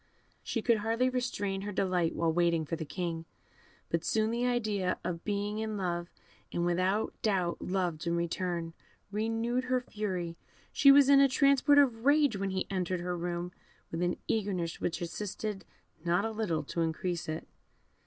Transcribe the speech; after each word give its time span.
She 0.41 0.63
could 0.63 0.77
hardly 0.77 1.09
restrain 1.11 1.61
her 1.61 1.71
delight 1.71 2.15
while 2.15 2.33
waiting 2.33 2.65
for 2.65 2.75
the 2.75 2.85
King; 2.87 3.25
but 3.91 4.03
soon 4.03 4.31
the 4.31 4.47
idea 4.47 4.97
of 5.03 5.17
his 5.17 5.21
being 5.21 5.59
in 5.59 5.77
love, 5.77 6.09
and 6.51 6.65
without 6.65 7.13
doubt 7.21 7.61
loved 7.61 8.07
in 8.07 8.15
return, 8.15 8.73
renewed 9.11 9.65
her 9.65 9.79
fury; 9.79 10.37
she 10.73 10.91
was 10.91 11.07
in 11.07 11.19
a 11.19 11.29
transport 11.29 11.77
of 11.77 12.03
rage 12.03 12.35
when 12.35 12.49
he 12.49 12.65
entered 12.67 13.01
her 13.01 13.15
room 13.15 13.51
with 13.91 14.01
an 14.01 14.17
eagerness 14.27 14.81
which 14.81 15.01
assisted 15.01 15.65
not 16.03 16.25
a 16.25 16.31
little 16.31 16.63
to 16.63 16.81
increase 16.81 17.29
it. 17.29 17.47